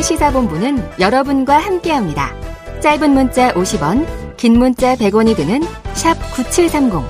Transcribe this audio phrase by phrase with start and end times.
[0.00, 2.34] 오태훈의 시사본부는 여러분과 함께합니다.
[2.80, 7.00] 짧은 문자 50원, 긴 문자 100원이 드는 샵 9730.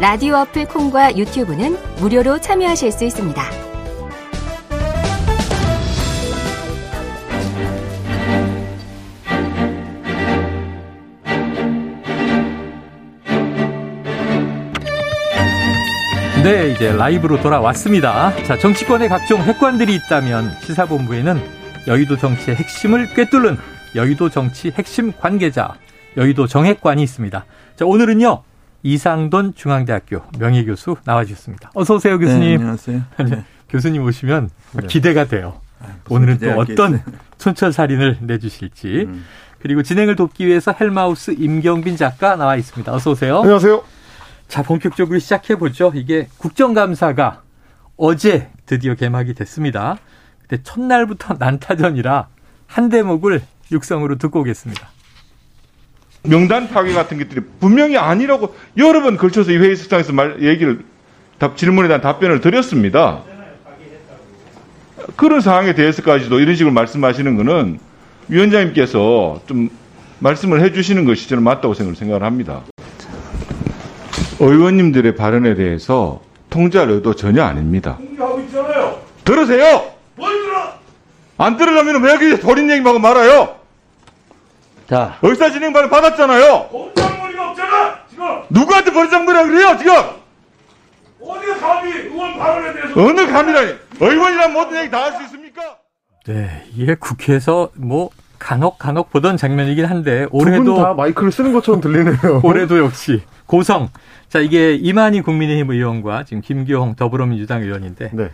[0.00, 3.42] 라디오 어플 콩과 유튜브는 무료로 참여하실 수 있습니다.
[16.42, 18.32] 네, 이제 라이브로 돌아왔습니다.
[18.44, 23.56] 자, 정치권의 각종 핵관들이 있다면 시사본부에는 여의도 정치의 핵심을 꿰뚫는
[23.94, 25.74] 여의도 정치 핵심 관계자,
[26.16, 27.44] 여의도 정핵관이 있습니다.
[27.76, 28.42] 자, 오늘은요,
[28.82, 31.70] 이상돈 중앙대학교 명예교수 나와주셨습니다.
[31.74, 32.48] 어서 오세요, 교수님.
[32.48, 33.02] 네, 안녕하세요.
[33.28, 33.44] 네.
[33.68, 34.86] 교수님 오시면 네.
[34.86, 35.60] 기대가 돼요.
[35.80, 37.02] 아, 오늘은 또 어떤
[37.38, 39.06] 촌철살인을 내주실지.
[39.08, 39.24] 음.
[39.60, 42.92] 그리고 진행을 돕기 위해서 헬마우스 임경빈 작가 나와 있습니다.
[42.92, 43.40] 어서 오세요.
[43.40, 43.82] 안녕하세요.
[44.48, 45.92] 자, 본격적으로 시작해 보죠.
[45.94, 47.42] 이게 국정감사가
[47.96, 49.98] 어제 드디어 개막이 됐습니다.
[50.52, 52.28] 그때 첫날부터 난타전이라
[52.66, 54.88] 한 대목을 육성으로 듣고 오겠습니다.
[56.24, 60.84] 명단 파괴 같은 것들이 분명히 아니라고 여러 번 걸쳐서 이 회의 석상에서 말, 얘기를,
[61.38, 63.22] 답, 질문에 대한 답변을 드렸습니다.
[65.16, 67.80] 그런 상황에 대해서까지도 이런 식으로 말씀하시는 것은
[68.28, 69.68] 위원장님께서 좀
[70.20, 72.62] 말씀을 해 주시는 것이 저는 맞다고 생각을 합니다.
[74.38, 77.98] 의원님들의 발언에 대해서 통제할 의도 전혀 아닙니다.
[79.24, 79.91] 들으세요.
[81.38, 83.56] 안 들으려면 왜 이렇게 버린 얘기만 말아요?
[84.88, 85.18] 자.
[85.22, 86.68] 의사진행반을 받았잖아요.
[86.68, 88.26] 공장머리가 없잖아, 지금.
[88.50, 89.92] 누구한테 버리장머리라 그래요, 지금?
[91.20, 93.00] 어디가 감히 의원 발언에 대해서.
[93.00, 93.72] 어느 감이라니.
[94.00, 95.62] 의원이란 모든 얘기 다 할 수 있습니까?
[96.26, 102.40] 네, 이게 국회에서 뭐 간혹 간혹 보던 장면이긴 한데 올해도 다 마이크를 쓰는 것처럼 들리네요.
[102.44, 103.88] 올해도 역시 고성
[104.28, 108.30] 자, 이게 이만희 국민의힘 의원과 지금 김기홍 더불어민주당 의원인데 네.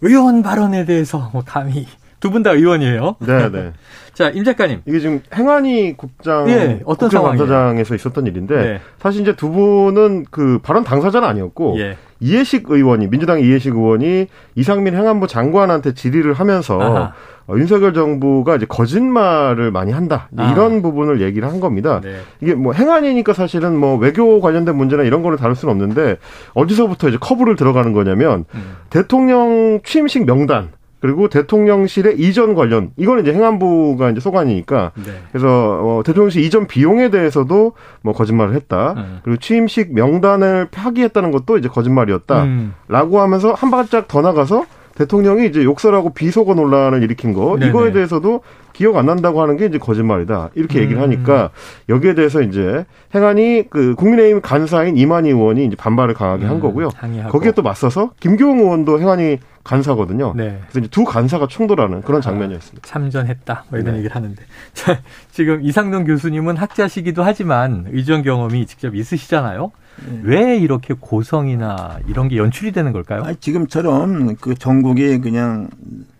[0.00, 1.86] 의원 발언에 대해서 뭐 감히
[2.20, 3.16] 두 분 다 의원이에요.
[3.20, 3.72] 네, 네.
[4.14, 4.80] 자, 임 작가님.
[4.86, 8.80] 이게 지금 행안위 국장 예, 어떤 국장감사장에서 있었던 일인데 네.
[8.98, 11.98] 사실 이제 두 분은 그 발언 당사자는 아니었고 예.
[12.20, 17.12] 이해식 의원이 민주당 이해식 의원이 이상민 행안부 장관한테 질의를 하면서 아하.
[17.46, 20.50] 어, 윤석열 정부가 이제 거짓말을 많이 한다 아.
[20.50, 22.00] 이런 부분을 얘기를 한 겁니다.
[22.02, 22.16] 네.
[22.40, 26.16] 이게 뭐 행안이니까 사실은 뭐 외교 관련된 문제나 이런 거를 다룰 수는 없는데
[26.54, 28.76] 어디서부터 이제 커브를 들어가는 거냐면 음.
[28.88, 30.70] 대통령 취임식 명단
[31.00, 35.12] 그리고 대통령실의 이전 관련 이거는 이제 행안부가 이제 소관이니까 네.
[35.30, 39.18] 그래서 어, 대통령실 이전 비용에 대해서도 뭐 거짓말을 했다 음.
[39.22, 43.20] 그리고 취임식 명단을 파기했다는 것도 이제 거짓말이었다라고 음.
[43.20, 44.64] 하면서 한 발짝 더 나가서
[44.96, 47.68] 대통령이 이제 욕설하고 비속어 논란을 일으킨 거 네네.
[47.68, 48.40] 이거에 대해서도
[48.72, 51.02] 기억 안 난다고 하는 게 이제 거짓말이다 이렇게 얘기를 음.
[51.02, 51.50] 하니까
[51.88, 52.84] 여기에 대해서 이제
[53.14, 56.88] 행안이 그 국민의힘 간사인 이만희 의원이 이제 반발을 강하게 음, 한 거고요.
[56.94, 57.30] 항의하고.
[57.30, 60.34] 거기에 또 맞서서 김교웅 의원도 행안이 간사거든요.
[60.36, 60.60] 네.
[60.62, 62.86] 그래서 이제 두 간사가 충돌하는 그런 아, 장면이었습니다.
[62.86, 63.98] 아, 참전했다 뭐 이런 네.
[63.98, 64.40] 얘기를 하는데
[64.72, 65.00] 자,
[65.32, 69.72] 지금 이상동 교수님은 학자시기도 하지만 의전 경험이 직접 있으시잖아요.
[70.06, 70.20] 네.
[70.22, 73.24] 왜 이렇게 고성이나 이런 게 연출이 되는 걸까요?
[73.24, 75.68] 아니, 지금처럼 그 전국이 그냥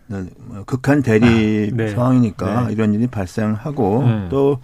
[0.07, 1.89] 뭐 극한 대립 아, 네.
[1.89, 2.73] 상황이니까 네.
[2.73, 4.27] 이런 일이 발생하고 음.
[4.29, 4.59] 또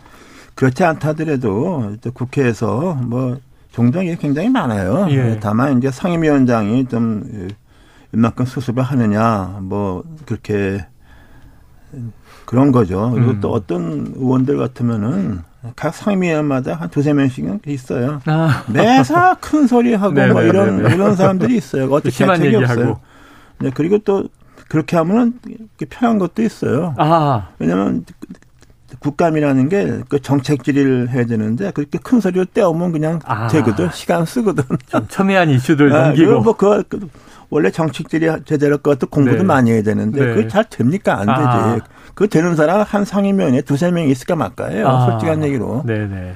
[0.55, 3.37] 그렇지 않다 하더라도 또 국회에서 뭐
[3.71, 5.07] 종종 이 굉장히 많아요.
[5.09, 5.39] 예.
[5.41, 7.49] 다만 이제 상임위원장이 좀
[8.13, 10.85] 이만큼 수습을 하느냐 뭐 그렇게
[12.45, 13.11] 그런 거죠.
[13.13, 13.39] 그리고 음.
[13.39, 15.41] 또 어떤 의원들 같으면은
[15.75, 18.21] 각 상임위원마다 한 두세 명씩은 있어요.
[18.25, 18.63] 아.
[18.67, 21.85] 매사 큰 소리 하고 뭐 이런 이런 사람들이 있어요.
[21.85, 22.99] 어떻게 대책이 없어요.
[23.59, 24.27] 네, 그리고 또
[24.67, 25.39] 그렇게 하면은
[25.89, 26.93] 편한 것도 있어요.
[26.97, 27.49] 아.
[27.59, 28.05] 왜냐면
[28.99, 33.47] 국감이라는 게 그 정책 질의를 해야 되는데 그렇게 큰 소리를 떼오면 그냥 아.
[33.47, 33.89] 되거든.
[33.91, 34.63] 시간 쓰거든.
[34.87, 36.41] 좀 첨예한 이슈들 아, 넘기고.
[36.41, 37.09] 뭐 그, 그
[37.53, 39.43] 원래 정책들이 제대로 그것도 공부도 네.
[39.43, 40.33] 많이 해야 되는데 네.
[40.33, 41.19] 그게 잘 됩니까?
[41.19, 41.75] 안 아.
[41.75, 41.85] 되지.
[42.13, 44.87] 그 되는 사람 한 상임위원회 두세 명 있을까 말까요.
[44.87, 45.09] 아.
[45.09, 45.83] 솔직한 얘기로.
[45.85, 46.33] 네네.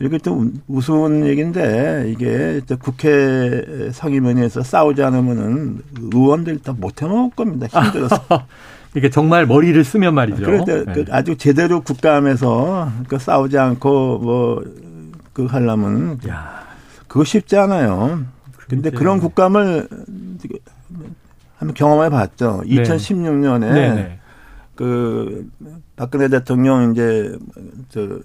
[0.00, 5.82] 이렇게 또 우스운 얘기인데 이게 국회 상임위원회에서 싸우지 않으면은
[6.12, 7.66] 의원들 다 못해 먹을 겁니다.
[7.66, 8.22] 힘들어서.
[8.94, 10.42] 이게 정말 머리를 쓰면 말이죠.
[10.42, 10.92] 그런데 네.
[10.92, 14.88] 그 아주 제대로 국감에서 그 싸우지 않고 뭐
[15.38, 16.64] 그 하려면 야.
[17.06, 18.24] 그거 쉽지 않아요.
[18.68, 19.88] 근데 그런 국감을
[21.56, 22.62] 한번 경험해 봤죠.
[22.66, 24.18] 2016년에 네.
[24.74, 25.48] 그
[25.96, 27.36] 박근혜 대통령 이제
[27.88, 28.20] 저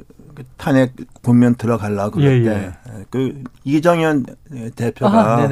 [0.57, 0.93] 탄핵
[1.23, 3.05] 국면 들어가려고 그럴 예, 때, 예.
[3.09, 4.25] 그 이정현
[4.75, 5.47] 대표가 아,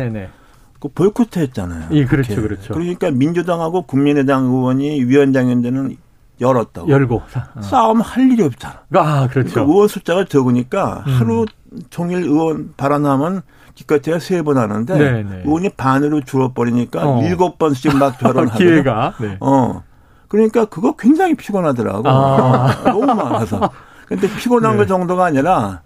[0.79, 1.89] 그 보이콧했잖아요.
[1.91, 2.47] 예, 그렇죠, 그렇게.
[2.55, 2.73] 그렇죠.
[2.73, 5.97] 그러니까 민주당하고 국민의당 의원이 위원장인데는
[6.39, 6.89] 열었다고.
[6.89, 7.21] 열고
[7.61, 8.81] 싸움 할 일이 없잖아.
[8.93, 9.51] 아, 그렇죠.
[9.51, 11.13] 그러니까 의원 숫자가 적으니까 음.
[11.13, 11.45] 하루
[11.89, 13.43] 종일 의원 발언하면
[13.75, 15.23] 기껏해야 세 번 하는데 네네.
[15.23, 15.41] 네.
[15.45, 17.21] 의원이 반으로 줄어버리니까 어.
[17.23, 18.57] 일곱 번씩 막 결혼하고.
[18.57, 19.13] 기회가.
[19.19, 19.38] 네.
[19.39, 19.83] 어.
[20.27, 22.07] 그러니까 그거 굉장히 피곤하더라고.
[22.07, 22.83] 아.
[22.85, 23.69] 너무 많아서.
[24.07, 24.77] 근데 피곤한 네.
[24.79, 25.81] 그 정도가 아니라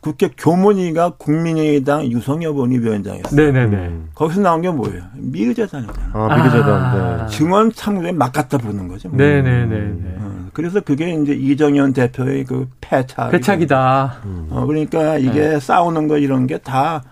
[0.00, 3.36] 국회 교문위가 국민의당 유성엽 원위위원장이었어요.
[3.52, 3.76] 네네네.
[3.76, 4.08] 음.
[4.14, 5.02] 거기서 나온 게 뭐예요?
[5.14, 6.10] 미르재단이잖아.
[6.14, 6.70] 아, 미르재단.
[6.70, 7.16] 아.
[7.26, 7.36] 네.
[7.36, 9.10] 증언 창조에 막 갖다 부는 거죠.
[9.10, 9.18] 뭐.
[9.18, 9.92] 네네네.
[10.20, 13.30] 어, 그래서 그게 이제 이정현 대표의 그 패착.
[13.30, 14.14] 패착이다.
[14.50, 15.60] 어, 그러니까 이게 네.
[15.60, 17.02] 싸우는 거 이런 게 다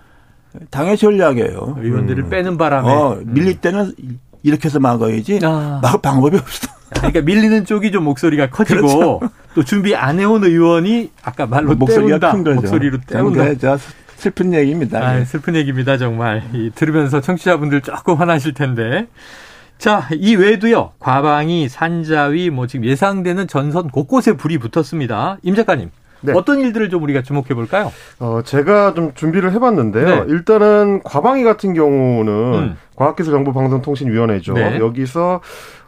[0.70, 1.76] 당의 전략이에요.
[1.80, 2.30] 의원들을 음.
[2.30, 2.88] 빼는 바람에.
[2.90, 3.92] 어, 밀릴 때는
[4.42, 5.40] 이렇게 해서 막아야지.
[5.42, 5.80] 아.
[5.82, 6.68] 막을 방법이 없어.
[6.94, 9.20] 그러니까 밀리는 쪽이 좀 목소리가 커지고 그렇죠.
[9.54, 12.32] 또 준비 안 해온 의원이 아까 말로 목소리가 때운다.
[12.32, 12.60] 큰 거죠.
[12.60, 13.78] 목소리로 때운다.
[14.16, 15.00] 슬픈 얘기입니다.
[15.00, 15.24] 아, 예.
[15.24, 16.44] 슬픈 얘기입니다, 정말.
[16.52, 19.08] 이, 들으면서 청취자분들 조금 화나실 텐데.
[19.78, 25.38] 자, 이 외에도요, 과방위, 산자위, 뭐 지금 예상되는 전선 곳곳에 불이 붙었습니다.
[25.42, 25.90] 임 작가님.
[26.22, 26.32] 네.
[26.34, 27.92] 어떤 일들을 좀 우리가 주목해 볼까요?
[28.18, 30.06] 어, 제가 좀 준비를 해봤는데요.
[30.06, 30.24] 네.
[30.28, 32.76] 일단은 과방위 같은 경우는 음.
[32.96, 34.54] 과학기술정보방송통신위원회죠.
[34.54, 34.78] 네.
[34.78, 35.40] 여기서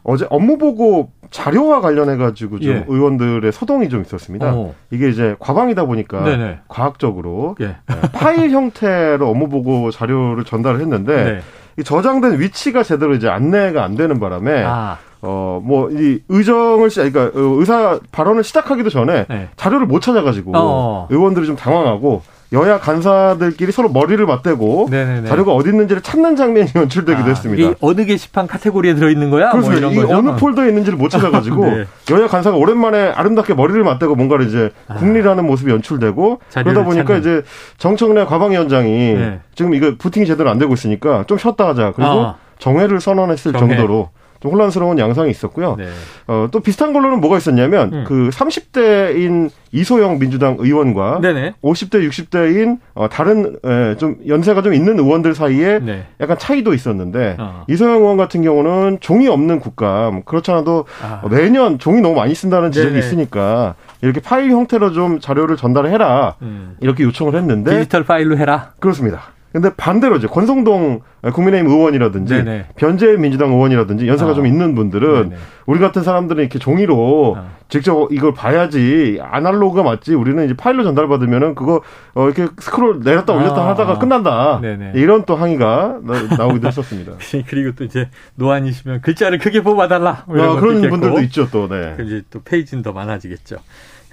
[0.03, 2.85] 어제 업무 보고 자료와 관련해 가지고 좀 예.
[2.87, 4.53] 의원들의 소동이 좀 있었습니다.
[4.53, 4.75] 어.
[4.91, 6.59] 이게 이제 과방이다 보니까 네네.
[6.67, 7.65] 과학적으로 예.
[7.65, 11.41] 네, 파일 형태로 업무 보고 자료를 전달을 했는데
[11.75, 11.83] 네.
[11.83, 14.97] 저장된 위치가 제대로 이제 안내가 안 되는 바람에 아.
[15.25, 19.49] 어, 뭐, 이 의정을, 시, 그러니까 의사 발언을 시작하기도 전에 네.
[19.55, 21.07] 자료를 못 찾아가지고 어.
[21.09, 22.21] 의원들이 좀 당황하고
[22.53, 25.27] 여야 간사들끼리 서로 머리를 맞대고 네네네.
[25.27, 27.69] 자료가 어디 있는지를 찾는 장면이 연출되기도 아, 했습니다.
[27.69, 29.49] 이 어느 게시판 카테고리에 들어 있는 거야?
[29.49, 29.89] 그렇습니다.
[29.89, 31.85] 뭐이 어느 폴더에 있는지를 못 찾아가지고 네.
[32.11, 34.93] 여야 간사가 오랜만에 아름답게 머리를 맞대고 뭔가를 이제 아.
[34.93, 37.19] 국리라는 모습이 연출되고 그러다 보니까 찾는.
[37.19, 37.41] 이제
[37.79, 39.39] 정청래 과방위원장이 네.
[39.55, 41.93] 지금 이거 부팅이 제대로 안 되고 있으니까 좀 쉬었다 하자.
[41.95, 42.35] 그리고 아.
[42.59, 43.75] 정회를 선언했을 정회.
[43.75, 44.09] 정도로
[44.39, 45.75] 좀 혼란스러운 양상이 있었고요.
[45.77, 45.87] 네.
[46.27, 48.03] 어, 또 비슷한 걸로는 뭐가 있었냐면 음.
[48.07, 51.55] 그 30대인 이소영 민주당 의원과 네네.
[51.61, 56.07] 50대, 60대인 어, 다른 에, 좀 연세가 좀 있는 의원들 사이에 네.
[56.21, 57.65] 약간 차이도 있었는데 어.
[57.67, 61.21] 이소영 의원 같은 경우는 종이 없는 국감 그렇지 않아도 아.
[61.29, 63.05] 매년 종이 너무 많이 쓴다는 지적이 네네.
[63.05, 66.77] 있으니까 이렇게 파일 형태로 좀 자료를 전달해라 음.
[66.79, 69.34] 이렇게 요청을 했는데 디지털 파일로 해라 그렇습니다.
[69.55, 70.99] 근데 반대로 이제 권성동
[71.31, 72.65] 국민의힘 의원이라든지 네네.
[72.75, 74.33] 변재일 민주당 의원이라든지 연세가 아.
[74.33, 75.41] 좀 있는 분들은 네네.
[75.65, 77.45] 우리 같은 사람들은 이렇게 종이로 아.
[77.69, 81.81] 직접 이걸 봐야지 아날로그가 맞지 우리는 이제 파일로 전달받으면은 그거
[82.15, 83.69] 어 이렇게 스크롤 내렸다 올렸다 아.
[83.69, 84.91] 하다가 끝난다 네네.
[84.95, 87.13] 이런 또 항의가 나, 오기도 했었습니다.
[87.47, 91.95] 그리고 또 이제 노안이시면 글자를 크게 뽑아달라 뭐 아, 그런 분들도 있죠 또 네.
[92.03, 93.55] 이제 또 페이지는 더 많아지겠죠.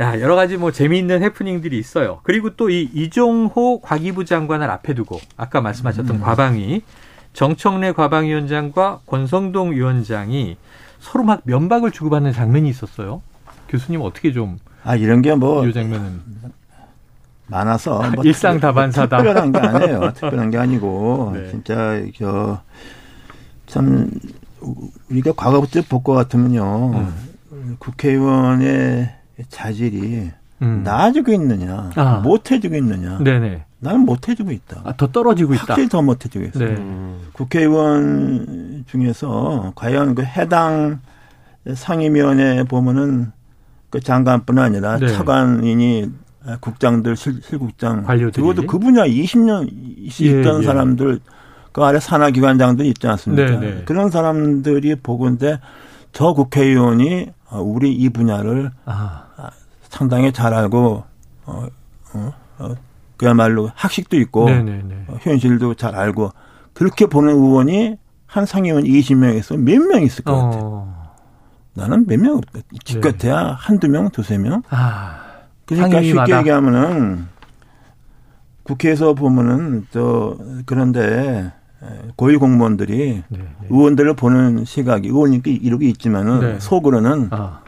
[0.01, 2.21] 야, 여러 가지 뭐 재미있는 해프닝들이 있어요.
[2.23, 6.21] 그리고 또 이 이종호 과기부 장관을 앞에 두고 아까 말씀하셨던 음.
[6.23, 6.83] 과방위
[7.35, 10.57] 정청래 과방위원장과 권성동 위원장이
[11.01, 13.23] 서로 막 면박을 주고받는 장면이 있었어요.
[13.69, 15.67] 교수님 어떻게 좀 아, 이런 게 뭐.
[15.67, 16.21] 이 장면은.
[17.47, 18.03] 많아서.
[18.13, 19.19] 뭐 일상 다반사다.
[19.19, 20.13] 특별한 게 아니에요.
[20.15, 21.33] 특별한 게 아니고.
[21.35, 21.51] 네.
[21.51, 22.61] 진짜, 저,
[23.67, 24.11] 참,
[25.11, 26.93] 우리가 과거부터 볼 것 같으면요.
[27.53, 27.77] 음.
[27.79, 29.15] 국회의원의
[29.49, 30.31] 자질이
[30.63, 30.83] 음.
[30.85, 32.21] 나아지고 있느냐, 아.
[32.23, 33.19] 못해지고 있느냐.
[33.19, 33.65] 네네.
[33.81, 34.83] 나는 못해지고 있다.
[34.85, 35.65] 아, 더 떨어지고 있다.
[35.69, 36.59] 확실히 더 못해지고 있어.
[36.61, 36.67] 네.
[36.67, 37.19] 음.
[37.33, 41.01] 국회의원 중에서 과연 그 해당
[41.73, 43.33] 상임위원회 보면은
[43.91, 45.09] 그 장관뿐 아니라 네.
[45.09, 46.11] 차관이니
[46.61, 48.05] 국장들, 실, 실국장.
[48.05, 48.41] 관료들이.
[48.41, 50.63] 그것도 그 분야 20년 있던 예, 예.
[50.65, 51.21] 사람들
[51.73, 53.61] 그 아래 산하기관장들이 있지 않습니까?
[53.61, 53.83] 네, 네.
[53.85, 55.59] 그런 사람들이 보건데
[56.13, 57.31] 저 국회의원이
[57.61, 59.25] 우리 이 분야를 아.
[59.89, 61.05] 상당히 잘 알고
[61.47, 61.67] 어,
[62.15, 62.75] 어, 어,
[63.17, 65.05] 그야말로 학식도 있고 네네네.
[65.09, 66.31] 어, 현실도 잘 알고
[66.73, 70.61] 그렇게 보는 의원이 한 상임원 20명에서 몇 명 있을 것 같아요.
[70.65, 71.13] 어.
[71.75, 72.61] 나는 몇 명 없다.
[72.85, 73.53] 기껏해야 네.
[73.59, 74.63] 한두 명, 두세 명.
[74.71, 75.21] 아,
[75.67, 76.27] 그러니까 상임위마다.
[76.27, 77.27] 쉽게 얘기하면은
[78.63, 81.53] 국회에서 보면은 저 그런데
[82.17, 83.45] 고위 공무원들이 네, 네.
[83.71, 86.61] 의원들을 보는 시각이 의원님께 이렇게 있지만은 네.
[86.61, 87.61] 속으로는 아.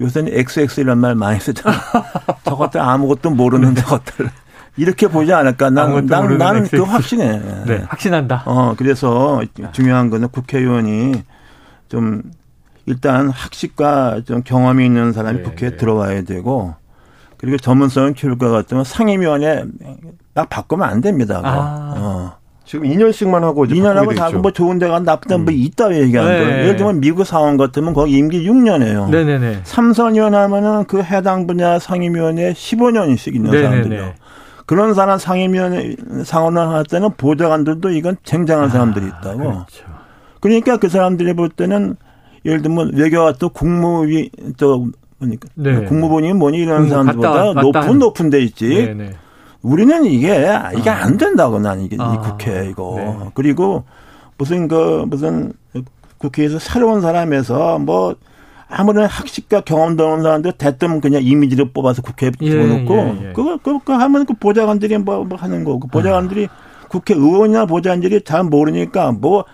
[0.00, 1.76] 요새는 XX이란 말 많이 쓰잖아.
[2.44, 3.80] 저것들 아무것도 모르는 네.
[3.80, 4.30] 저것들.
[4.76, 5.70] 이렇게 보지 않을까.
[5.70, 7.64] 난, 난, 나는 그 확신해.
[7.66, 8.44] 네, 확신한다.
[8.46, 9.42] 어, 그래서
[9.72, 11.22] 중요한 거는 국회의원이
[11.88, 12.22] 좀
[12.86, 15.76] 일단 학식과 좀 경험이 있는 사람이 네, 국회에 네.
[15.76, 16.74] 들어와야 되고
[17.36, 19.64] 그리고 전문성을 키울 것 같으면 상임위원회
[20.32, 21.42] 딱 바꾸면 안 됩니다.
[21.44, 21.94] 아.
[21.96, 22.41] 어.
[22.64, 25.48] 지금 2년씩만 하고 이제 2년 하고 다뭐 좋은 데가 나쁜 데뭐 음.
[25.50, 26.44] 있다 얘기하는 네.
[26.44, 26.58] 거예요.
[26.62, 29.10] 예를 들면 미국 상황 같으면 거기 임기 6년이에요.
[29.10, 29.60] 네네네.
[29.64, 33.68] 3, 4년 하면은 그 해당 분야 상임위원회 15년씩 있는 네네네.
[33.68, 34.12] 사람들이요.
[34.66, 39.38] 그런 사람 상임위원회 상원을 할 때는 보좌관들도 이건 쟁쟁한 아, 사람들이 있다고.
[39.38, 39.84] 그렇죠.
[40.40, 41.96] 그러니까 그 사람들이 볼 때는
[42.44, 44.88] 예를 들면 외교와 또 국무위 또
[45.18, 45.84] 그러니까 네.
[45.84, 48.68] 국무본이 뭐니 이런 사람들보다 높은 높은 데 있지.
[48.68, 49.10] 네 네.
[49.62, 51.04] 우리는 이게 이게 아.
[51.04, 52.14] 안 된다고 나는 이게 아.
[52.14, 53.30] 이 국회 이거 네.
[53.34, 53.84] 그리고
[54.36, 55.52] 무슨 그 무슨
[56.18, 58.14] 국회에서 새로운 사람에서 뭐
[58.68, 63.32] 아무런 학식과 경험도 없는 사람들 대뜸 그냥 이미지를 뽑아서 국회에 예, 집어넣고 예, 예.
[63.34, 66.88] 그거 그거 하면 그 보좌관들이 뭐, 뭐 하는 거고 그 보좌관들이 아.
[66.88, 69.44] 국회의원이나 보좌관들이 잘 모르니까 뭐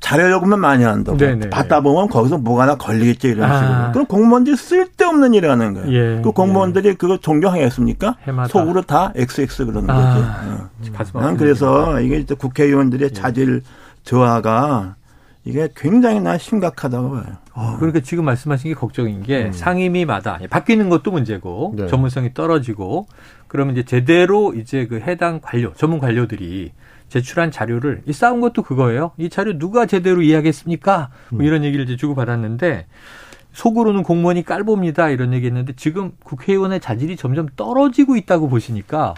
[0.00, 1.34] 자료 요구만 많이 한다고 네네.
[1.36, 1.82] 네, 받다 네.
[1.82, 3.58] 보면 거기서 뭐가 하나 걸리겠지 이런 아.
[3.58, 5.92] 식으로 그럼 공무원들이 쓸데없는 일을 하는 거예요.
[5.92, 6.94] 예, 그 공무원들이 예.
[6.94, 8.16] 그거 존경하겠습니까?
[8.22, 8.48] 해마다.
[8.48, 10.68] 속으로 다 XX 그러는 아.
[10.80, 10.92] 거지.
[11.14, 11.20] 어.
[11.20, 13.12] 난 그래서 이게 국회의원들의 예.
[13.12, 13.62] 자질
[14.04, 14.96] 저하가
[15.44, 17.24] 이게 굉장히 나 심각하다고 봐요.
[17.54, 19.52] 어, 그러니까 지금 말씀하신 게 걱정인 게 음.
[19.52, 21.86] 상임위마다 바뀌는 것도 문제고 네.
[21.86, 23.06] 전문성이 떨어지고
[23.46, 26.72] 그러면 이제 제대로 이제 그 해당 관료 전문 관료들이
[27.08, 29.12] 제출한 자료를 이 싸운 것도 그거예요.
[29.16, 31.10] 이 자료 누가 제대로 이해하겠습니까?
[31.30, 31.44] 뭐 음.
[31.44, 32.86] 이런 얘기를 이제 주고 받았는데
[33.52, 39.14] 속으로는 공무원이 깔봅니다 이런 얘기했는데 지금 국회의원의 자질이 점점 떨어지고 있다고 보시니까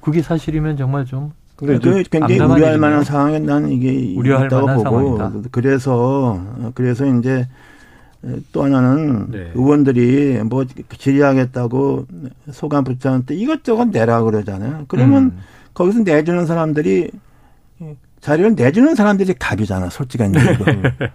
[0.00, 4.82] 그게 사실이면 정말 좀 근데 그 굉장히 우려할 만한 상황에 나는 이게 우려할 있다고 보고
[4.82, 5.48] 상황이다.
[5.50, 6.40] 그래서
[6.74, 7.48] 그래서 이제
[8.52, 9.52] 또 하나는 네.
[9.54, 10.64] 의원들이 뭐
[10.98, 12.06] 질의하겠다고
[12.50, 14.84] 소감 붙였는데 이것저것 내라 그러잖아요.
[14.88, 15.38] 그러면 음.
[15.74, 17.10] 거기서 내주는 사람들이
[18.20, 20.64] 자료를 내주는 사람들이 갑이잖아, 솔직한 얘기로.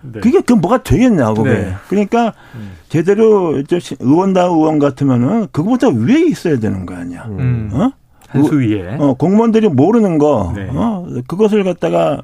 [0.01, 0.19] 네.
[0.21, 1.49] 그게 그 뭐가 되겠냐고, 네.
[1.51, 1.73] 그래.
[1.89, 2.71] 그러니까 음.
[2.89, 3.61] 제대로
[3.99, 7.25] 의원다 의원 같으면은 그거보다 위에 있어야 되는 거 아니야.
[7.27, 7.69] 음.
[7.73, 7.91] 어?
[8.27, 8.95] 한수 위에.
[8.97, 10.67] 어, 공무원들이 모르는 거, 네.
[10.71, 12.21] 어, 그것을 갖다가,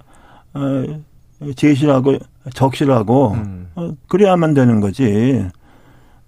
[0.53, 0.83] 어,
[1.55, 2.17] 제시하고
[2.53, 3.67] 적시하고, 음.
[3.75, 5.45] 어, 그래야만 되는 거지.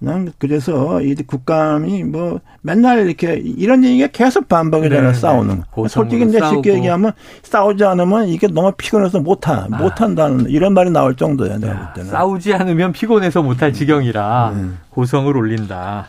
[0.02, 5.64] 난 그래서 이 국감이 뭐 맨날 이렇게 이런 얘기가 계속 반복이 되는 네, 싸우는.
[5.76, 5.88] 네.
[5.90, 7.12] 솔직히 이제 쉽게 얘기하면
[7.44, 9.78] 싸우지 않으면 이게 너무 피곤해서 못하 아.
[9.78, 12.12] 못한다는 이런 말이 나올 정도야 내가 볼 때는.
[12.12, 14.70] 싸우지 않으면 피곤해서 못할 지경이라 네.
[14.90, 16.08] 고성을 올린다.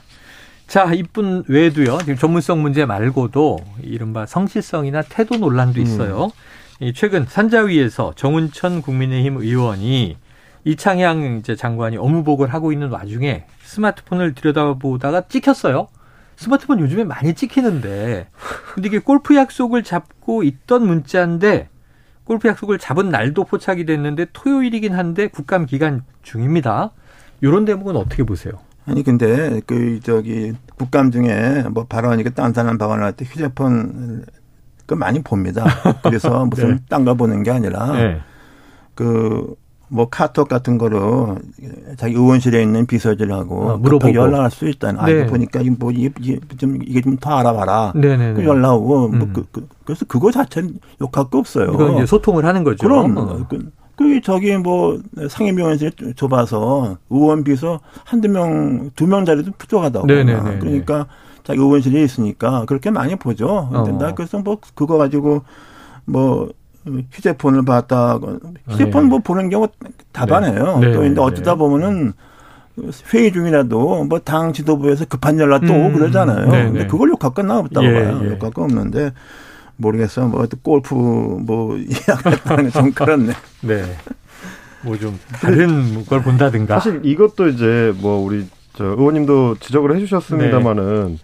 [0.68, 1.99] 자, 이뿐 외에도요.
[1.99, 5.82] 지금 전문성 문제 말고도 이른바 성실성이나 태도 논란도 음.
[5.82, 6.30] 있어요.
[6.80, 6.92] 음.
[6.94, 10.16] 최근 산자위에서 정운천 국민의힘 의원이
[10.64, 15.88] 이창양 이제 장관이 업무복을 하고 있는 와중에 스마트폰을 들여다보다가 찍혔어요.
[16.36, 18.26] 스마트폰 요즘에 많이 찍히는데
[18.74, 21.68] 근데 이게 골프 약속을 잡고 있던 문자인데
[22.24, 26.92] 골프 약속을 잡은 날도 포착이 됐는데 토요일이긴 한데 국감 기간 중입니다.
[27.40, 28.54] 이런 대목은 어떻게 보세요?
[28.86, 34.24] 아니 근데 그 저기 국감 중에 뭐 발언이니까 딴 사람 발언을 할때 휴대폰
[34.86, 35.64] 그 많이 봅니다.
[36.02, 36.78] 그래서 무슨 네.
[36.88, 38.20] 딴거 보는 게 아니라 네.
[38.94, 39.54] 그
[39.92, 41.37] 뭐 카톡 같은 거로
[41.97, 45.04] 자기 의원실에 있는 비서들하고 아, 물어보고 연락할 수 있다는.
[45.04, 45.23] 네.
[45.23, 46.11] 아, 보니까 이게 뭐 이게
[46.59, 47.92] 좀 이게 좀 더 알아봐라.
[47.97, 48.35] 네네.
[48.35, 49.18] 그 연락 오고 뭐 음.
[49.18, 51.73] 뭐 그, 그, 그래서 그거 자체는 욕할 거 없어요.
[51.75, 52.87] 이건 이제 소통을 하는 거죠.
[52.87, 53.47] 그럼 어.
[53.49, 60.06] 그, 그 저기 뭐 상임위원회에 좁아서 의원 비서 한두 명, 두 명 자리도 부족하다고.
[60.06, 60.59] 네네네.
[60.61, 61.06] 그러니까
[61.42, 63.68] 자기 의원실에 있으니까 그렇게 많이 보죠.
[63.73, 63.85] 어.
[63.99, 65.42] 나 그래서 뭐 그거 가지고
[66.04, 66.49] 뭐
[67.12, 68.18] 휴대폰을 봤다.
[68.68, 69.08] 휴대폰 네.
[69.10, 69.68] 뭐 보는 경우
[70.12, 70.78] 다반해요.
[70.78, 70.92] 네.
[70.92, 72.12] 또 근데 어쩌다 보면은
[73.12, 75.92] 회의 중이라도 뭐 당 지도부에서 급한 연락 또 음.
[75.92, 76.46] 그러잖아요.
[76.50, 76.64] 네.
[76.64, 78.20] 근데 그걸 욕할 건 없다고 예, 봐요.
[78.25, 78.28] 예.
[78.30, 79.12] 욕할 건 없는데
[79.76, 80.26] 모르겠어.
[80.26, 83.32] 뭐 골프 뭐 이야기했다는 좀 그렇네.
[83.62, 83.82] 네.
[84.82, 86.75] 뭐 좀 다른 걸 본다든가.
[86.80, 91.18] 사실 이것도 이제 뭐 우리 저 의원님도 지적을 해주셨습니다마는 네.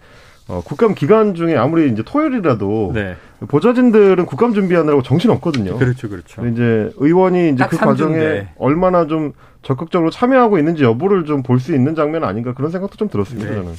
[0.47, 3.15] 어, 국감 기간 중에 아무리 이제 토요일이라도 네.
[3.47, 5.77] 보좌진들은 국감 준비하느라고 정신 없거든요.
[5.77, 6.45] 그렇죠, 그렇죠.
[6.47, 11.95] 이제 의원이 이제 그 과정에 얼마나 좀 적극적으로 참여하고 있는지 여부를 좀 볼 수 있는
[11.95, 13.49] 장면 아닌가 그런 생각도 좀 들었습니다.
[13.49, 13.55] 네.
[13.55, 13.73] 저는.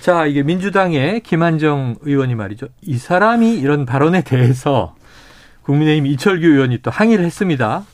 [0.00, 2.66] 자, 이게 민주당의 김한정 의원이 말이죠.
[2.82, 4.94] 이 사람이 이런 발언에 대해서
[5.62, 7.84] 국민의힘 이철규 의원이 또 항의를 했습니다.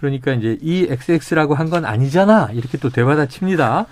[0.00, 2.48] 그러니까 이제 이 XX라고 한 건 아니잖아.
[2.54, 3.86] 이렇게 또 되받아 칩니다.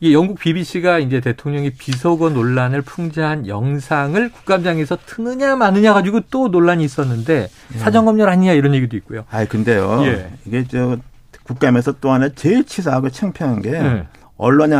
[0.00, 6.82] 이게 영국 BBC가 이제 대통령이 비속어 논란을 풍자한 영상을 국감장에서 트느냐 마느냐 가지고 또 논란이
[6.84, 7.78] 있었는데 예.
[7.78, 9.24] 사정검열 아니냐 이런 얘기도 있고요.
[9.30, 10.02] 아 근데요.
[10.06, 10.30] 예.
[10.46, 10.96] 이게 저
[11.44, 14.06] 국감에서 또 하나 제일 치사하고 창피한 게 예.
[14.38, 14.74] 언론에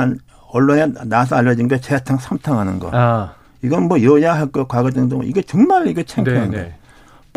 [0.53, 2.91] 언론에 나서 알려진 게 재탕 삼탕하는 거.
[2.95, 3.35] 아.
[3.63, 6.71] 이건 뭐 여야 할거 과거 정도 이게 정말 이게 창피한 네, 거.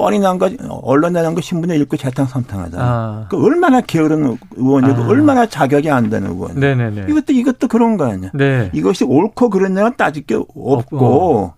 [0.03, 0.05] 네.
[0.05, 0.50] 뻔히 난 거,
[0.83, 2.77] 언론에 난거 신문에 읽고 재탕 삼탕하다.
[2.79, 3.25] 아.
[3.29, 5.07] 그 얼마나 게으른 의원이고 아.
[5.07, 6.60] 얼마나 자격이 안 되는 의원.
[6.60, 7.05] 네네네.
[7.10, 8.31] 이것도 이것도 그런 거 아니야.
[8.33, 8.69] 네.
[8.74, 10.74] 이것이 옳고 그랬냐가 따질 게 없고.
[10.74, 11.53] 없고.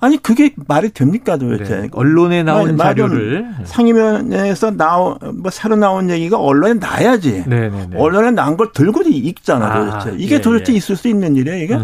[0.00, 1.80] 아니 그게 말이 됩니까 도대체?
[1.82, 1.88] 네.
[1.92, 7.44] 언론에 나온 자료를 상임위원회에서 나온 뭐 새로 나온 얘기가 언론에 나야지.
[7.46, 7.96] 네네네.
[7.96, 10.22] 언론에 나온 걸 들고 읽잖아 아, 도대체.
[10.22, 10.76] 이게 예, 도대체 예.
[10.76, 11.74] 있을 수 있는 일이야 이게?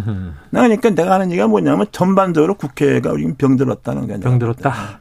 [0.50, 4.18] 나 그러니까 내가 하는 얘기가 뭐냐면 전반적으로 국회가 우리 병들었다는 거야.
[4.18, 4.99] 병들었다.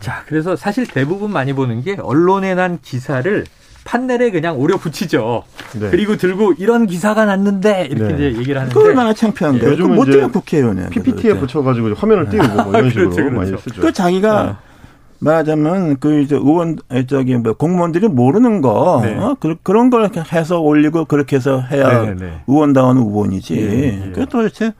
[0.00, 3.44] 자, 그래서 사실 대부분 많이 보는 게 언론에 난 기사를
[3.84, 5.42] 판넬에 그냥 오려 붙이죠.
[5.78, 5.90] 네.
[5.90, 8.28] 그리고 들고 이런 기사가 났는데 이렇게 네.
[8.28, 8.74] 이제 얘기를 하는데.
[8.74, 9.64] 그 얼마나 창피한데.
[9.64, 9.72] 네.
[9.72, 10.88] 요즘은 못 돼요 국회의원에.
[10.90, 13.30] PPT에 붙여가지고 화면을 띄우고 뭐 이런 그렇죠, 식으로 그렇죠.
[13.30, 13.80] 많이 쓰죠.
[13.80, 14.52] 그 자기가 네.
[15.20, 16.78] 말하자면 그 이제 의원
[17.08, 19.16] 저기 뭐 공무원들이 모르는 거 네.
[19.16, 19.36] 어?
[19.38, 22.40] 그, 그런 걸 해서 올리고 그렇게 해서 해야 네, 네.
[22.46, 23.54] 의원다운 의원이지.
[23.54, 24.72] 네, 그 도대체 어?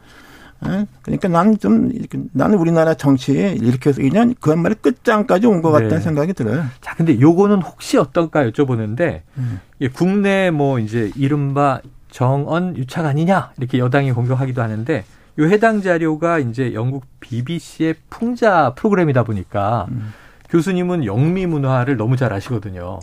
[1.02, 1.90] 그러니까 나는 좀
[2.32, 6.00] 나는 우리나라 정치에 이렇게 해서 그냥 그야말로 끝장까지 온 것 같다는 네.
[6.00, 6.64] 생각이 들어요.
[6.80, 9.60] 자, 근데 요거는 혹시 어떨까 여쭤보는데 음.
[9.94, 15.04] 국내 뭐 이제 이른바 정언 유착 아니냐 이렇게 여당이 공격하기도 하는데
[15.38, 20.12] 요 해당 자료가 이제 영국 BBC의 풍자 프로그램이다 보니까 음.
[20.50, 22.98] 교수님은 영미 문화를 너무 잘 아시거든요.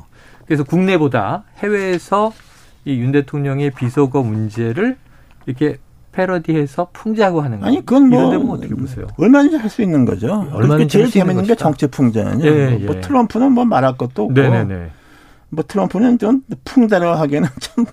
[0.46, 2.34] 그래서 국내보다 해외에서
[2.86, 4.98] 이 윤 대통령의 비속어 문제를
[5.46, 5.78] 이렇게
[6.18, 7.68] 패러디해서 풍자고 하는 거.
[7.68, 9.06] 아니 그건 뭐 이런 데 어떻게 보세요?
[9.18, 10.48] 얼마든지 할 수 있는 거죠.
[10.52, 12.46] 얼마든지 제일 재밌는 게 정치 풍자는요.
[12.46, 12.86] 예, 예.
[12.86, 14.34] 뭐 트럼프는 뭐 말할 것도 없고.
[14.34, 14.90] 네네네.
[15.50, 17.86] 뭐 트럼프는 좀 풍자로 하기에는 좀,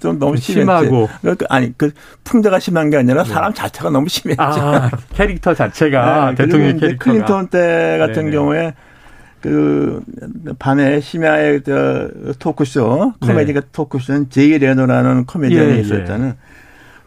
[0.00, 1.90] 좀 너무 심하고 그러니까 아니 그
[2.24, 3.28] 풍자가 심한 게 아니라 네.
[3.30, 4.42] 사람 자체가 너무 심했죠.
[4.42, 8.30] 아, 캐릭터 자체가 네, 대통령 캐릭터 클린턴 때 같은 네네.
[8.30, 8.74] 경우에
[9.42, 10.00] 그
[10.58, 12.08] 반에 심야의 저
[12.38, 13.66] 토크쇼 코미디가 네.
[13.72, 15.80] 토크쇼는 제이 레노라는 코미디언이 예, 예.
[15.80, 16.34] 있었잖아요.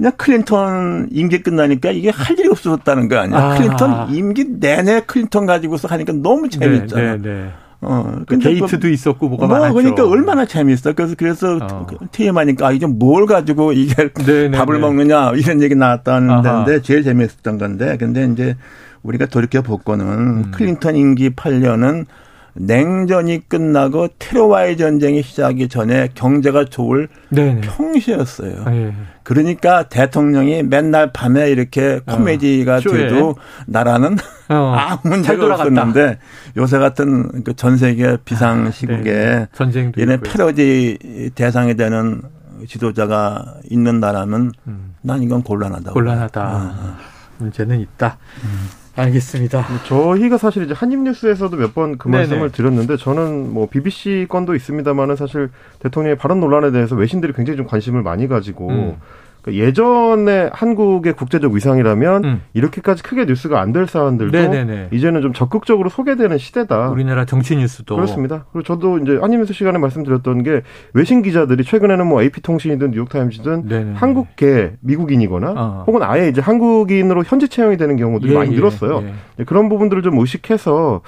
[0.01, 3.37] 그냥 클린턴 임기 끝나니까 이게 할 일이 없어졌다는 거 아니야.
[3.37, 3.55] 아.
[3.55, 7.01] 클린턴 임기 내내 클린턴 가지고서 하니까 너무 네, 재밌잖아.
[7.01, 7.49] 네, 네, 네.
[7.81, 9.75] 어, 그 근데 게이트도 그, 있었고 뭐가 뭐, 많았죠.
[9.75, 10.93] 그러니까 얼마나 재밌어.
[10.93, 11.87] 그래서 그래서 어.
[12.11, 14.49] TMI니까 아, 이제 뭘 가지고 이게 네네네.
[14.49, 18.57] 네, 밥을 먹느냐 이런 얘기 나왔다는 데인데 제일 재밌었던 건데 근데 이제
[19.03, 20.51] 우리가 돌이켜 볼거는 음.
[20.51, 22.05] 클린턴 임기 8년은
[22.53, 27.61] 냉전이 끝나고 테러와의 전쟁이 시작하기 전에 경제가 좋을 네네.
[27.61, 28.65] 평시였어요.
[28.65, 28.93] 네.
[29.23, 33.35] 그러니까 대통령이 맨날 밤에 이렇게 어, 코미디가 어, 돼도
[33.67, 34.17] 나라는
[34.49, 36.17] 어, 아무 문제가 없었는데
[36.57, 39.47] 요새 같은 그 전 세계 비상 아, 시국에 네.
[39.53, 42.21] 전쟁도 얘네 패러디 대상이 되는
[42.67, 44.95] 지도자가 있는 나라면 음.
[45.01, 45.91] 난 이건 곤란하다.
[45.93, 46.41] 곤란하다.
[46.43, 46.95] 어.
[47.37, 48.17] 문제는 있다.
[48.43, 48.80] 음.
[48.95, 49.65] 알겠습니다.
[49.87, 55.49] 저희가 사실 이제 한입뉴스에서도 몇 번 그 말씀을 드렸는데 저는 뭐 BBC 건도 있습니다만은 사실
[55.79, 58.95] 대통령의 발언 논란에 대해서 외신들이 굉장히 좀 관심을 많이 가지고 음.
[59.41, 62.41] 그러니까 예전에 한국의 국제적 위상이라면 음.
[62.53, 64.89] 이렇게까지 크게 뉴스가 안 될 사안들도 네네네.
[64.91, 66.89] 이제는 좀 적극적으로 소개되는 시대다.
[66.89, 68.43] 우리나라 정치 뉴스도 그렇습니다.
[68.51, 70.61] 그리고 저도 이제 한임뉴스 시간에 말씀드렸던 게
[70.93, 73.93] 외신 기자들이 최근에는 뭐 AP통신이든 뉴욕 타임즈든 네네네.
[73.95, 75.83] 한국계 미국인이거나 어.
[75.87, 79.03] 혹은 아예 이제 한국인으로 현지 채용이 되는 경우들이 예, 많이 예, 늘었어요.
[79.39, 79.43] 예.
[79.45, 80.99] 그런 부분들을 좀 의식해서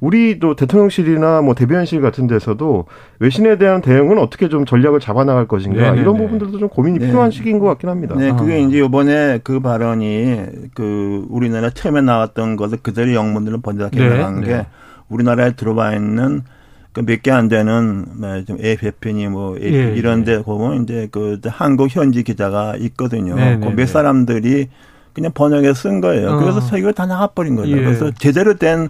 [0.00, 2.86] 우리도 대통령실이나 뭐 대변실 같은 데서도
[3.18, 6.00] 외신에 대한 대응은 어떻게 좀 전략을 잡아나갈 것인가 네네네.
[6.02, 7.06] 이런 부분들도 좀 고민이 네.
[7.06, 8.14] 필요한 시기인 것 같긴 합니다.
[8.16, 8.56] 네, 그게 아.
[8.58, 10.36] 이제 이번에 그 발언이
[10.74, 14.08] 그 우리나라 처음에 나왔던 것을 그대로 영문으로 번역해 네.
[14.08, 14.46] 나간 네.
[14.46, 14.66] 게
[15.08, 16.42] 우리나라에 들어와 있는
[16.92, 20.42] 그 몇 개 안 되는 뭐좀 AFP니 뭐 AP 예, 이런 데 예.
[20.42, 23.34] 보면 이제 그 한국 현지 기자가 있거든요.
[23.34, 24.68] 네, 네, 그몇 사람들이
[25.12, 26.32] 그냥 번역해 쓴 거예요.
[26.32, 26.36] 어.
[26.36, 27.72] 그래서 서기가 다 나가버린 거죠.
[27.72, 27.82] 예.
[27.82, 28.88] 그래서 제대로 된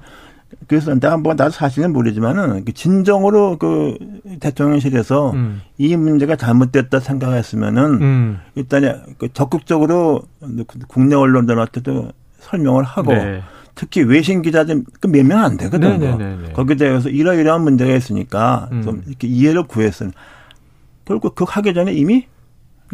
[0.67, 3.97] 그래서 내가 뭐 나도 사실은 모르지만은 그 진정으로 그
[4.41, 5.63] 대통령실에서 음.
[5.79, 8.39] 이 문제가 잘못됐다 생각했으면은 음.
[8.55, 10.23] 일단 그 적극적으로
[10.89, 13.43] 국내 언론들한테도 설명을 하고 네.
[13.75, 15.99] 특히 외신 기자들 그몇명 안 되거든요.
[15.99, 18.83] 네, 네, 네, 거기에 대해서 이러이러한 문제가 있으니까 음.
[18.83, 20.11] 좀 이렇게 이해를 구했어요.
[21.05, 22.27] 결국 그 하기 전에 이미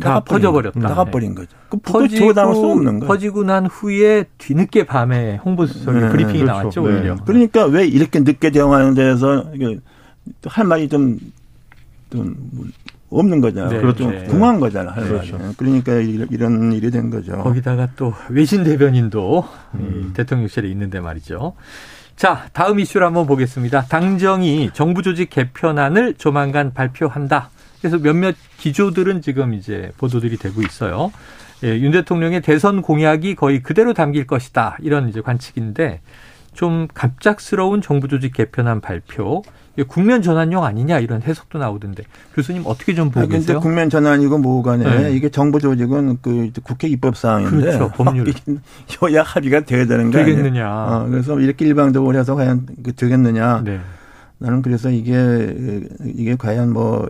[0.01, 0.81] 다 퍼져버렸다.
[0.81, 1.57] 나가버린 거죠.
[1.69, 3.09] 그 퍼지고 남을 수 없는 거예요.
[3.09, 6.53] 퍼지고 난 후에 뒤늦게 밤에 홍보수석에 네, 브리핑이 그렇죠.
[6.53, 6.95] 나왔죠 네.
[6.95, 7.17] 오히려.
[7.25, 9.45] 그러니까 왜 이렇게 늦게 대응하는 데서
[10.47, 11.19] 할 말이 좀,
[12.11, 12.37] 좀
[13.11, 13.71] 없는 거잖아요.
[13.71, 14.11] 네, 그렇죠.
[14.11, 14.25] 네.
[14.25, 14.95] 궁한 거잖아요.
[14.95, 15.39] 할 그렇죠.
[15.39, 15.55] 말이.
[15.57, 17.39] 그러니까 이런 일이 된 거죠.
[17.39, 20.13] 거기다가 또 외신 대변인도 음.
[20.15, 21.55] 대통령실에 있는데 말이죠.
[22.17, 23.83] 자, 다음 이슈를 한번 보겠습니다.
[23.83, 27.51] 당정이 정부 조직 개편안을 조만간 발표한다.
[27.81, 31.13] 그래서 몇몇 기조들은 지금 이제 보도들이 되고 있어요.
[31.65, 34.79] 예, 윤 대통령의 대선 공약이 거의 그대로 담길 것이다.
[34.81, 36.01] 이런 이제 관측인데
[36.55, 39.43] 좀 갑작스러운 정부 조직 개편안 발표,
[39.87, 42.03] 국면 전환용 아니냐 이런 해석도 나오던데
[42.35, 43.61] 교수님 어떻게 좀 보고 아, 계세요?
[43.61, 45.13] 국면 전환이고 뭐간에 네.
[45.13, 48.33] 이게 정부 조직은 그 국회 입법 사항인데 그렇죠, 법률
[49.03, 50.69] 여야 합의가 돼야 되는 거 되겠느냐?
[50.69, 53.63] 어, 그래서 이렇게 일방적으로 해서 과연 그 되겠느냐?
[53.65, 53.81] 네.
[54.39, 55.55] 나는 그래서 이게
[56.05, 57.09] 이게 과연 뭐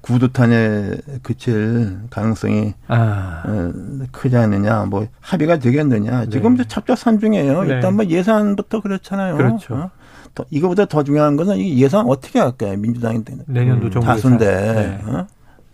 [0.00, 3.42] 구두탄에 그칠 가능성이 아.
[3.46, 3.72] 어,
[4.12, 6.24] 크지 않느냐, 뭐 합의가 되겠느냐.
[6.24, 6.30] 네.
[6.30, 7.64] 지금도 첩자산중이에요.
[7.64, 7.74] 네.
[7.74, 9.36] 일단 뭐 예산부터 그렇잖아요.
[9.36, 9.74] 그렇죠.
[9.74, 9.90] 어?
[10.34, 12.76] 더, 이거보다 더 중요한 것은 이 예산 어떻게 할까요?
[12.76, 15.10] 민주당이 내년도 음, 다수인데 네.
[15.10, 15.26] 어?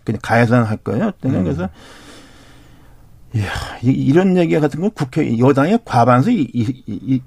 [0.03, 1.11] 그냥 가예산 할 거예요.
[1.25, 1.43] 음.
[1.43, 1.69] 그래서
[3.33, 3.49] 이야,
[3.81, 7.21] 이런 얘기 같은 건 국회 여당의 과반수 이, 이, 이,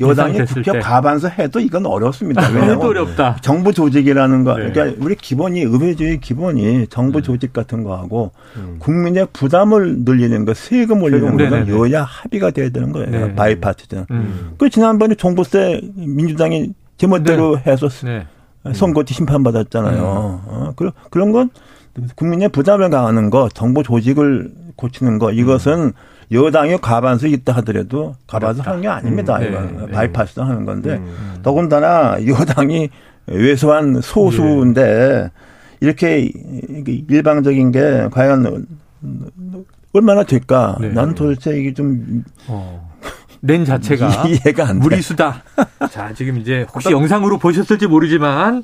[0.00, 2.48] 여당이 국회 과반수 해도 이건 어렵습니다.
[2.48, 3.36] 왜냐하면 어렵다.
[3.40, 4.70] 정부 조직이라는 거, 네.
[4.70, 7.22] 그러니까 우리 기본이 의회주의 기본이 정부 네.
[7.22, 8.76] 조직 같은 거하고 음.
[8.78, 13.10] 국민의 부담을 늘리는 거, 세금 올리는 거는 여야 합의가 돼야 되는 거예요.
[13.10, 13.34] 네.
[13.34, 14.06] 바이파티든.
[14.10, 14.54] 음.
[14.58, 17.70] 그 지난번에 종부세 민주당이 제멋대로 네.
[17.70, 18.26] 해서 네.
[18.72, 19.96] 선거티 심판받았잖아요.
[19.98, 20.04] 음.
[20.46, 21.50] 어, 그런 그런 건
[22.14, 25.92] 국민의 부담을 강하는 거, 정보 조직을 고치는 거 이것은 음.
[26.32, 29.36] 여당이 과반수 있다 하더라도 과반수 하는 게 아닙니다.
[29.38, 29.46] 음.
[29.48, 29.92] 이건 네.
[29.92, 31.38] 바이파스 하는 건데 음.
[31.42, 32.88] 더군다나 여당이
[33.26, 35.30] 왜소한 소수인데 예.
[35.80, 36.30] 이렇게
[37.08, 38.66] 일방적인 게 과연
[39.92, 40.76] 얼마나 될까?
[40.80, 40.88] 네.
[40.88, 42.90] 나는 도대체 이게 좀 어.
[43.40, 44.84] 낸 자체가 이해가 안 돼.
[44.84, 45.42] 무리수다.
[45.90, 48.62] 자, 지금 이제 혹시 영상으로 보셨을지 모르지만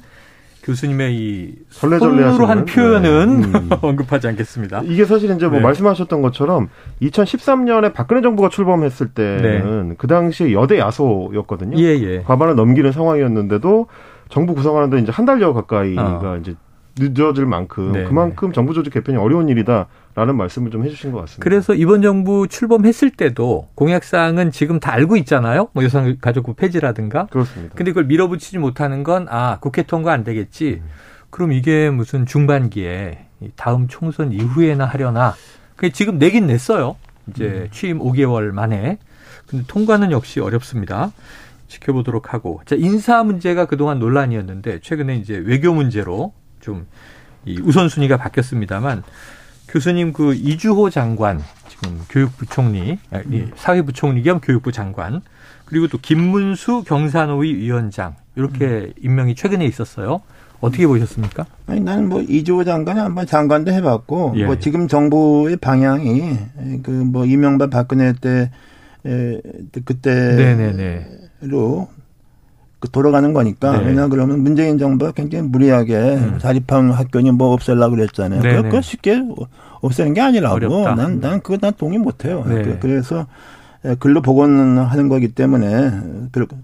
[0.69, 3.59] 교수님의 이 설레절레로 한 표현은 네.
[3.59, 3.71] 음.
[3.81, 4.83] 언급하지 않겠습니다.
[4.85, 5.65] 이게 사실 이제 뭐 네.
[5.65, 6.69] 말씀하셨던 것처럼
[7.01, 9.95] 2013년에 박근혜 정부가 출범했을 때는 네.
[9.97, 11.79] 그 당시에 여대 야소였거든요.
[11.79, 12.23] 예, 예.
[12.23, 13.87] 과반을 넘기는 상황이었는데도
[14.29, 16.37] 정부 구성하는데 이제 한 달여 가까이가 어.
[16.39, 16.55] 이제
[16.99, 19.87] 늦어질 만큼 네 그만큼 정부 조직 개편이 어려운 일이다
[20.19, 21.45] 라는 말씀을 좀 해주신 것 같습니다.
[21.45, 25.69] 그래서 이번 정부 출범했을 때도 공약사항은 지금 다 알고 있잖아요.
[25.73, 27.27] 뭐 여성가족부 폐지라든가.
[27.27, 27.75] 그렇습니다.
[27.77, 30.81] 근데 그걸 밀어붙이지 못하는 건 아 국회 통과 안 되겠지.
[30.83, 30.89] 음.
[31.31, 35.35] 그럼 이게 무슨 중반기에 다음 총선 이후에나 하려나.
[35.77, 36.97] 그 지금 내긴 냈어요.
[37.29, 37.69] 이제 음.
[37.71, 38.99] 취임 5개월 만에.
[39.47, 41.13] 근데 통과는 역시 어렵습니다.
[41.69, 42.61] 지켜보도록 하고.
[42.65, 46.87] 자, 인사 문제가 그동안 논란이었는데 최근에 이제 외교 문제로 좀
[47.47, 49.05] 이 우선순위가 바뀌었습니다만
[49.69, 53.53] 교수님 그 이주호 장관 지금 교육부총리 음.
[53.57, 55.21] 사회부총리 겸 교육부 장관
[55.65, 58.93] 그리고 또 김문수 경산호위 위원장 이렇게 음.
[59.03, 60.21] 임명이 최근에 있었어요.
[60.61, 61.47] 어떻게 보셨습니까?
[61.67, 64.45] 아니 나는 뭐 이주호 장관이 한번 장관도 해봤고 예.
[64.47, 66.37] 뭐 지금 정부의 방향이
[66.83, 68.51] 그 뭐 이명박 박근혜 때
[69.07, 69.41] 에,
[69.85, 71.07] 그때로 네네네.
[72.81, 73.79] 그 돌아가는 거니까.
[73.79, 73.87] 네.
[73.87, 76.39] 왜냐 그러면 문재인 정부가 굉장히 무리하게 음.
[76.39, 78.41] 자립한 학교니 뭐 없애려고 그랬잖아요.
[78.43, 79.23] 네 그거 쉽게
[79.81, 80.55] 없애는 게 아니라고.
[80.55, 80.95] 어렵다.
[80.95, 82.45] 난, 난 그거 난 동의 못 해요.
[82.47, 82.79] 네.
[82.81, 83.27] 그래서
[83.99, 85.93] 글로 복원하는 거기 때문에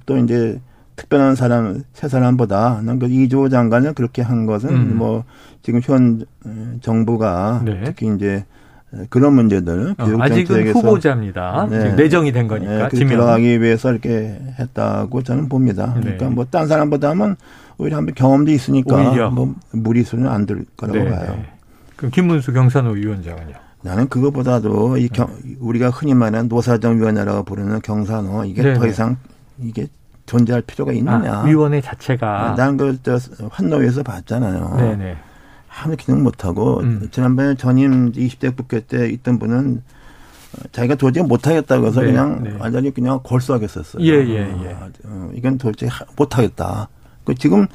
[0.07, 0.61] 또 이제
[0.97, 4.97] 특별한 사람 세 사람보다 난그 이조 장관을 그렇게 한 것은 음.
[4.97, 5.25] 뭐
[5.63, 6.25] 지금 현
[6.81, 7.83] 정부가 네.
[7.85, 8.45] 특히 이제
[9.11, 11.67] 그런 문제들 어, 아직은 후보자입니다.
[11.71, 11.95] 네.
[11.95, 15.93] 내정이 된 거니까 네, 들어가기 위해서 이렇게 했다고 저는 봅니다.
[15.97, 16.01] 네.
[16.01, 17.37] 그러니까 뭐 딴 사람보다는
[17.79, 19.31] 오히려 한번 경험도 있으니까 오히려.
[19.31, 21.11] 뭐 무리수는 안 들 거라고 네.
[21.11, 21.35] 봐요.
[21.37, 21.47] 네.
[21.97, 23.55] 그럼 김문수 경산호 위원장은요?
[23.83, 25.29] 나는 그것보다도 이 경,
[25.61, 29.17] 우리가 흔히 말하는 노사정위원회라고 부르는 경산호 이게 네, 더 이상
[29.61, 29.87] 이게
[30.27, 31.41] 존재할 필요가 있느냐?
[31.41, 32.99] 아, 위원회 자체가 난그
[33.51, 34.75] 환노위에서 봤잖아요.
[34.79, 35.17] 네네.
[35.77, 37.09] 아무 기능 못하고 음.
[37.11, 39.83] 지난번에 전임 20대 국회 때 있던 분은
[40.73, 42.57] 자기가 도저히 못하겠다고 해서 네, 그냥 네.
[42.59, 44.05] 완전히 그냥 골수하겠었어요.
[44.05, 44.77] 예, 예, 예.
[45.05, 46.89] 어, 이건 도저히 못하겠다.
[47.25, 47.67] 그 지금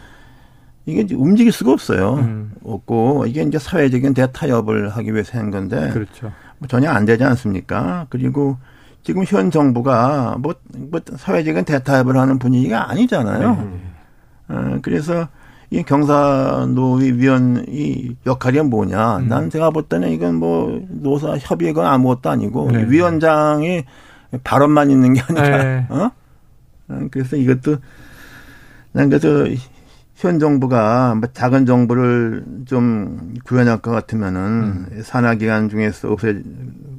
[0.85, 2.15] 이게 움직일 수가 없어요.
[2.15, 2.53] 음.
[2.63, 6.31] 없고 이게 이제 사회적인 대타협을 하기 위해서 한 건데 그렇죠.
[6.57, 8.07] 뭐 전혀 안 되지 않습니까?
[8.09, 8.57] 그리고
[9.03, 13.55] 지금 현 정부가 뭐, 뭐 사회적인 대타협을 하는 분위기가 아니잖아요.
[13.55, 14.55] 네.
[14.55, 15.27] 어, 그래서
[15.71, 19.17] 이 경사노위 위원이 역할이 뭐냐.
[19.17, 19.27] 음.
[19.27, 22.86] 난 제가 볼 때는 이건 뭐 노사 협의건 아무것도 아니고 네.
[22.89, 23.84] 위원장이
[24.43, 25.86] 발언만 있는 게 아니라 네.
[25.93, 26.12] 어?
[26.89, 27.08] 어?
[27.12, 27.77] 그래서 이것도
[28.93, 29.45] 난 그래서
[30.15, 35.01] 현 정부가 뭐 작은 정부를 좀 구현할 것 같으면은 음.
[35.03, 36.43] 산하 기관 중에서 없앨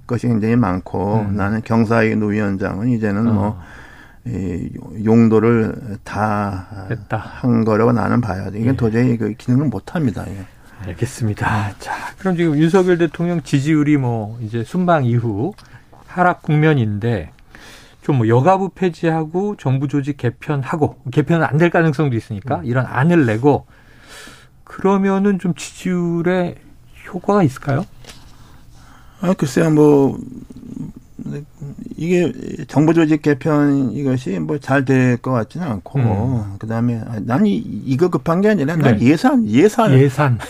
[0.07, 1.37] 것이 굉장히 많고 음.
[1.37, 3.51] 나는 경사의 노위원장은 이제는 뭐 어.
[3.51, 3.80] 뭐이
[5.05, 6.67] 용도를 다
[7.09, 8.59] 한 거라고 나는 봐야 돼.
[8.61, 8.77] 이건 예.
[8.77, 10.25] 도저히 그 기능을 못 합니다.
[10.29, 10.47] 예.
[10.87, 11.75] 알겠습니다.
[11.79, 15.53] 자, 그럼 지금 윤석열 대통령 지지율이 뭐 이제 순방 이후
[16.07, 17.33] 하락 국면인데
[18.03, 22.65] 좀 뭐 여가부 폐지하고 정부 조직 개편하고 개편은 안 될 가능성도 있으니까 음.
[22.65, 23.67] 이런 안을 내고
[24.65, 26.57] 그러면은 좀 지지율에
[27.09, 27.85] 효과가 있을까요?
[29.21, 30.19] 아, 글쎄요, 뭐,
[31.97, 32.33] 이게
[32.69, 36.57] 정부 조직 개편 이것이 뭐 잘 될 것 같지는 않고 음.
[36.59, 39.07] 그다음에 난 이, 이거 급한 게 아니라 난 네.
[39.07, 40.39] 예산 예산 예산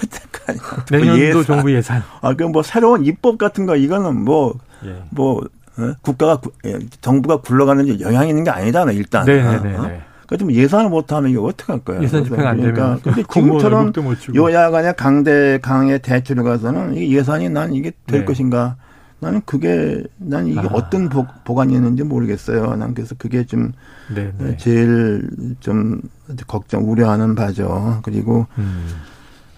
[0.91, 1.45] 내년도 예산.
[1.45, 4.97] 정부 예산 아그 뭐 새로운 입법 같은 거 이거는 뭐뭐 예.
[5.11, 5.39] 뭐,
[5.79, 5.95] 어?
[6.03, 9.83] 국가가 예, 정부가 굴러가는 영향이 있는 게 아니잖아 일단 네네네 네, 네, 어?
[9.87, 10.01] 네.
[10.27, 12.01] 그러니까 예산을 못하면 이거 어떻게 할 거야?
[12.03, 13.01] 예산 집행 안 그러니까 되면.
[13.03, 13.93] 근데 지금처럼
[14.37, 18.25] 여야 간의 강대 강의 대치를 가서는 이 예산이 난 이게 될 네.
[18.25, 18.77] 것인가?
[19.21, 20.69] 나는 그게 난 이게 아.
[20.73, 22.75] 어떤 보, 보관이 있는지 모르겠어요.
[22.77, 23.73] 난 그래서 그게 좀
[24.15, 24.33] 네네.
[24.39, 24.57] 네.
[24.57, 25.29] 제일
[25.61, 26.01] 좀
[26.47, 28.01] 걱정 우려하는 바죠.
[28.03, 28.87] 그리고 음.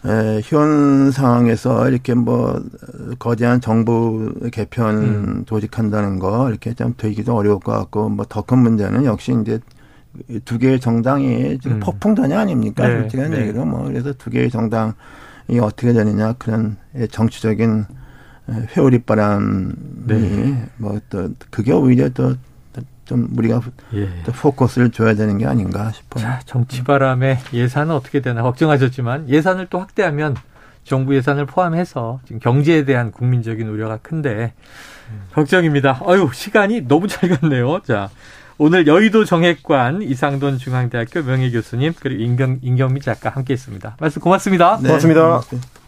[0.04, 2.60] 에, 현 상황에서 이렇게 뭐
[3.20, 5.42] 거대한 정부 개편 음.
[5.46, 9.60] 조직한다는 거 이렇게 좀 되기도 어려울 것 같고 뭐 더 큰 문제는 역시 이제
[10.44, 11.80] 두 개의 정당이 지금 음.
[11.80, 12.86] 폭풍전이 아닙니까?
[12.88, 13.00] 네.
[13.02, 13.42] 솔직한 네.
[13.42, 16.76] 얘기로 뭐 그래서 두 개의 정당이 어떻게 되느냐 그런
[17.10, 17.84] 정치적인
[18.48, 19.72] 회오리 바람이
[20.06, 20.68] 네.
[20.78, 22.34] 뭐또 그게 오히려 또
[23.04, 23.60] 좀 우리가
[23.94, 24.08] 예.
[24.24, 26.22] 포커스를 줘야 되는 게 아닌가 싶어요.
[26.22, 30.36] 자, 정치 바람에 예산은 어떻게 되나 걱정하셨지만 예산을 또 확대하면
[30.84, 34.54] 정부 예산을 포함해서 지금 경제에 대한 국민적인 우려가 큰데
[35.34, 36.00] 걱정입니다.
[36.06, 37.80] 아유, 시간이 너무 잘 갔네요.
[37.82, 38.08] 자,
[38.56, 43.96] 오늘 여의도 정액관 이상돈 중앙대학교 명예교수님 그리고 임경, 임경미 작가 함께했습니다.
[44.00, 44.78] 말씀 고맙습니다.
[44.80, 45.22] 네, 고맙습니다.
[45.22, 45.72] 고맙습니다.